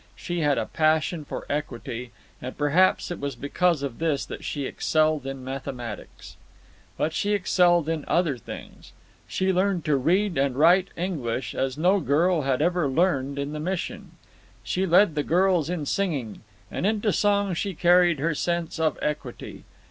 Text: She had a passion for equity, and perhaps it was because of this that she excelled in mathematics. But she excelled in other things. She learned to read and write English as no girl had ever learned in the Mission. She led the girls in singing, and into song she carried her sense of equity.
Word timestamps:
She 0.15 0.39
had 0.39 0.57
a 0.57 0.65
passion 0.65 1.23
for 1.25 1.45
equity, 1.47 2.09
and 2.41 2.57
perhaps 2.57 3.11
it 3.11 3.19
was 3.19 3.35
because 3.35 3.83
of 3.83 3.99
this 3.99 4.25
that 4.25 4.43
she 4.43 4.65
excelled 4.65 5.27
in 5.27 5.43
mathematics. 5.43 6.37
But 6.97 7.13
she 7.13 7.33
excelled 7.33 7.87
in 7.87 8.03
other 8.07 8.35
things. 8.39 8.93
She 9.27 9.53
learned 9.53 9.85
to 9.85 9.97
read 9.97 10.39
and 10.39 10.55
write 10.55 10.87
English 10.97 11.53
as 11.53 11.77
no 11.77 11.99
girl 11.99 12.41
had 12.41 12.63
ever 12.63 12.87
learned 12.87 13.37
in 13.37 13.51
the 13.53 13.59
Mission. 13.59 14.13
She 14.63 14.87
led 14.87 15.13
the 15.13 15.21
girls 15.21 15.69
in 15.69 15.85
singing, 15.85 16.41
and 16.71 16.87
into 16.87 17.13
song 17.13 17.53
she 17.53 17.75
carried 17.75 18.17
her 18.17 18.33
sense 18.33 18.79
of 18.79 18.97
equity. 19.03 19.65